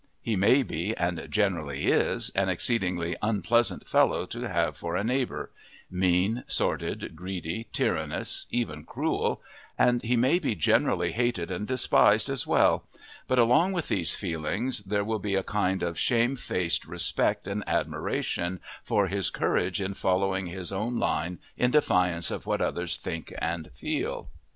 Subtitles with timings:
[0.19, 5.51] He may be, and generally is, an exceedingly unpleasant fellow to have for a neighbour
[5.91, 9.43] mean, sordid, greedy, tyrannous, even cruel,
[9.77, 12.87] and he may be generally hated and despised as well,
[13.27, 18.59] but along with these feelings there will be a kind of shamefaced respect and admiration
[18.83, 23.69] for his courage in following his own line in defiance of what others think and
[23.75, 24.29] feel.